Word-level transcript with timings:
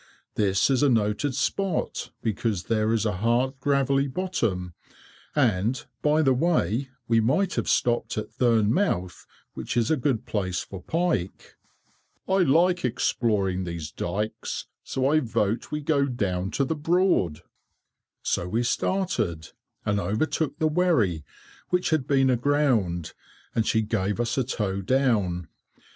This 0.33 0.71
is 0.71 0.81
a 0.81 0.89
noted 0.89 1.35
spot, 1.35 2.09
because 2.23 2.63
there 2.63 2.91
is 2.91 3.05
a 3.05 3.17
hard 3.17 3.59
gravelly 3.59 4.07
bottom, 4.07 4.73
and, 5.35 5.85
by 6.01 6.23
the 6.23 6.33
way, 6.33 6.89
we 7.07 7.19
might 7.19 7.53
have 7.53 7.69
stopped 7.69 8.17
at 8.17 8.31
Thurne 8.31 8.73
mouth, 8.73 9.27
which 9.53 9.77
is 9.77 9.91
a 9.91 9.95
good 9.95 10.25
place 10.25 10.61
for 10.61 10.81
pike." 10.81 11.55
"I 12.27 12.37
like 12.39 12.83
exploring 12.83 13.63
these 13.63 13.91
dykes, 13.91 14.65
so 14.83 15.07
I 15.07 15.19
vote 15.19 15.69
we 15.69 15.81
go 15.81 16.07
down 16.07 16.49
to 16.49 16.65
the 16.65 16.73
Broad." 16.73 17.35
[Picture: 17.35 17.43
Cottage, 17.43 17.53
South 18.23 18.37
Walsham 18.47 18.49
Broad] 18.49 18.49
So 18.49 18.49
we 18.49 18.63
started, 18.63 19.49
and 19.85 19.99
overtook 19.99 20.57
the 20.57 20.67
wherry, 20.67 21.23
which 21.69 21.91
had 21.91 22.07
been 22.07 22.31
aground, 22.31 23.13
and 23.53 23.67
she 23.67 23.83
gave 23.83 24.19
us 24.19 24.35
a 24.35 24.43
tow 24.43 24.81
down. 24.81 25.47